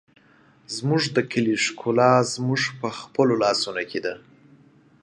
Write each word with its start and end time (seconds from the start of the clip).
زموږ 0.75 1.01
د 1.15 1.17
کلي 1.31 1.55
ښکلا 1.65 2.11
زموږ 2.33 2.61
په 2.79 2.87
خپلو 2.99 3.33
لاسونو 3.43 3.83
کې 3.89 3.99
ده. 4.05 4.13